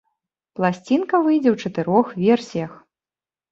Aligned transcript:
Пласцінка 0.59 1.15
выйдзе 1.27 1.49
ў 1.53 1.57
чатырох 1.67 2.07
версіях. 2.25 2.71